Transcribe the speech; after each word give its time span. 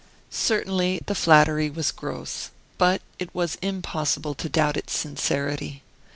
Certainly 0.31 1.01
the 1.05 1.13
flattery 1.13 1.69
was 1.69 1.91
gross, 1.91 2.49
but 2.79 3.03
it 3.19 3.29
was 3.35 3.59
impossible 3.61 4.33
to 4.33 4.49
doubt 4.49 4.75
its 4.75 4.97
sincerity. 4.97 5.83